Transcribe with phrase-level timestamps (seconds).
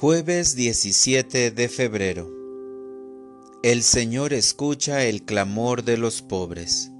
[0.00, 2.30] Jueves 17 de febrero.
[3.64, 6.92] El Señor escucha el clamor de los pobres.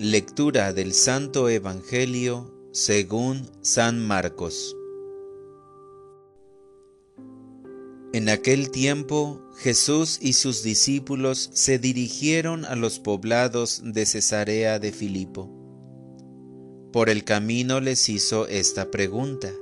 [0.00, 4.76] Lectura del Santo Evangelio según San Marcos.
[8.12, 14.90] En aquel tiempo Jesús y sus discípulos se dirigieron a los poblados de Cesarea de
[14.90, 15.48] Filipo.
[16.92, 19.52] Por el camino les hizo esta pregunta.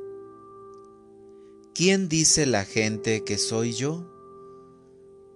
[1.82, 4.04] ¿Quién dice la gente que soy yo?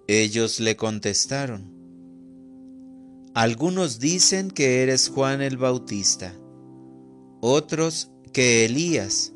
[0.07, 1.73] Ellos le contestaron.
[3.33, 6.35] Algunos dicen que eres Juan el Bautista,
[7.41, 9.33] otros que Elías,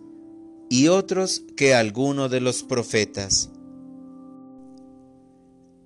[0.69, 3.49] y otros que alguno de los profetas.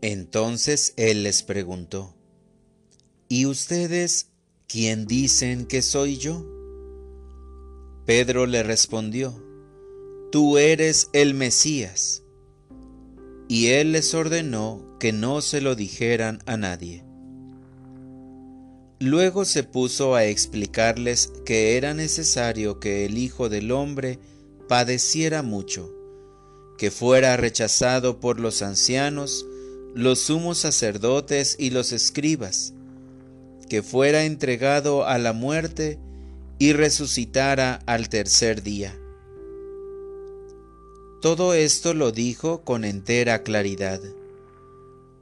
[0.02, 2.18] Entonces él les preguntó,
[3.30, 4.34] ¿Y ustedes
[4.68, 6.46] quién dicen que soy yo?
[8.06, 9.53] Pedro le respondió,
[10.34, 12.24] Tú eres el Mesías.
[13.48, 17.06] Y él les ordenó que no se lo dijeran a nadie.
[19.00, 24.18] Luego se puso a explicarles que era necesario que el Hijo del Hombre
[24.68, 25.94] padeciera mucho,
[26.80, 29.46] que fuera rechazado por los ancianos,
[29.94, 32.74] los sumos sacerdotes y los escribas,
[33.70, 36.00] que fuera entregado a la muerte
[36.58, 38.98] y resucitara al tercer día.
[41.24, 44.02] Todo esto lo dijo con entera claridad.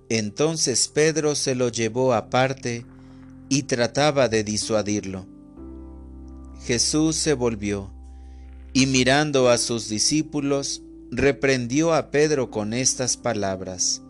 [0.10, 2.88] Entonces Pedro se lo llevó aparte
[3.50, 5.28] y trataba de disuadirlo.
[6.66, 7.94] Jesús se volvió
[8.74, 14.02] y mirando a sus discípulos, reprendió a Pedro con estas palabras.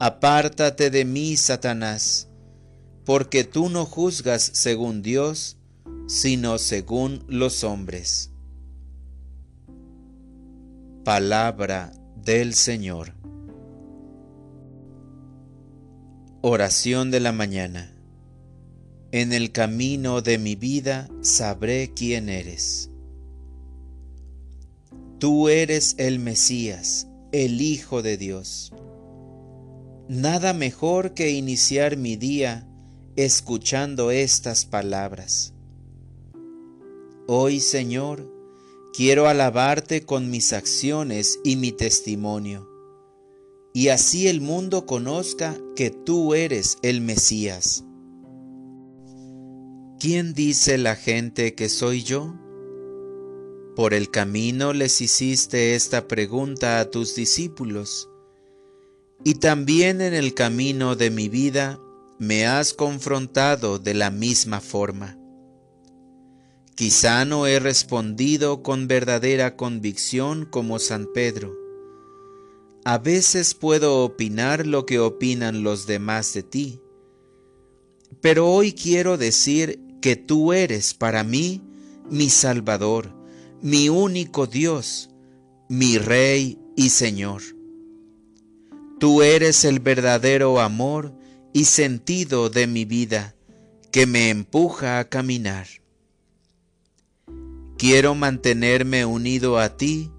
[0.00, 2.26] Apártate de mí, Satanás,
[3.04, 5.56] porque tú no juzgas según Dios,
[6.08, 8.32] sino según los hombres.
[11.06, 13.14] Palabra del Señor.
[16.40, 17.94] Oración de la mañana.
[19.12, 22.90] En el camino de mi vida sabré quién eres.
[25.20, 28.72] Tú eres el Mesías, el Hijo de Dios.
[30.08, 32.66] Nada mejor que iniciar mi día
[33.14, 35.54] escuchando estas palabras.
[37.28, 38.35] Hoy, Señor,
[38.96, 42.66] quiero alabarte con mis acciones y mi testimonio,
[43.74, 47.84] y así el mundo conozca que tú eres el Mesías.
[50.00, 52.34] ¿Quién dice la gente que soy yo?
[53.74, 58.08] Por el camino les hiciste esta pregunta a tus discípulos
[59.24, 61.78] y también en el camino de mi vida
[62.18, 65.18] me has confrontado de la misma forma.
[66.76, 71.56] Quizá no he respondido con verdadera convicción como San Pedro.
[72.84, 76.80] A veces puedo opinar lo que opinan los demás de ti,
[78.20, 81.62] pero hoy quiero decir que tú eres para mí
[82.10, 83.10] mi Salvador,
[83.62, 85.08] mi único Dios,
[85.70, 87.40] mi Rey y Señor.
[89.00, 91.14] Tú eres el verdadero amor
[91.54, 93.34] y sentido de mi vida
[93.90, 95.66] que me empuja a caminar.
[97.78, 100.10] Quiero mantenerme unido a ti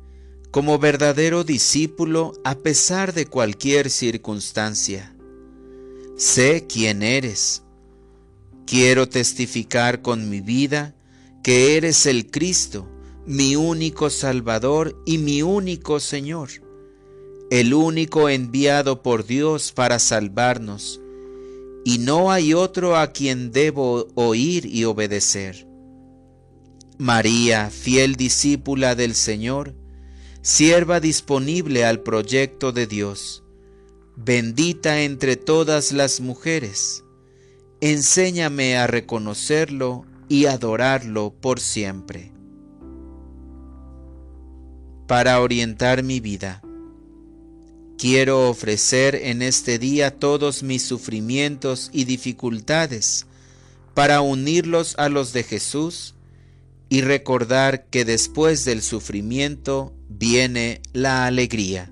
[0.51, 5.15] como verdadero discípulo a pesar de cualquier circunstancia.
[6.15, 7.63] Sé quién eres.
[8.65, 10.95] Quiero testificar con mi vida
[11.43, 12.87] que eres el Cristo,
[13.25, 16.49] mi único Salvador y mi único Señor
[17.49, 20.99] el único enviado por Dios para salvarnos,
[21.85, 25.66] y no hay otro a quien debo oír y obedecer.
[26.99, 29.75] María, fiel discípula del Señor,
[30.41, 33.43] sierva disponible al proyecto de Dios,
[34.15, 37.03] bendita entre todas las mujeres,
[37.81, 42.31] enséñame a reconocerlo y adorarlo por siempre.
[45.05, 46.61] Para orientar mi vida,
[47.97, 53.25] Quiero ofrecer en este día todos mis sufrimientos y dificultades
[53.95, 56.13] para unirlos a los de Jesús
[56.89, 61.91] y recordar que después del sufrimiento viene la alegría.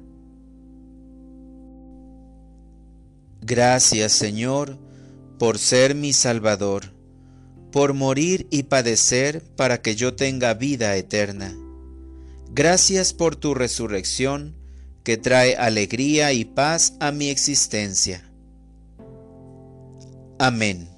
[3.42, 4.80] Gracias Señor
[5.38, 6.94] por ser mi Salvador,
[7.72, 11.54] por morir y padecer para que yo tenga vida eterna.
[12.52, 14.56] Gracias por tu resurrección,
[15.04, 18.32] que trae alegría y paz a mi existencia.
[20.40, 20.95] Amén.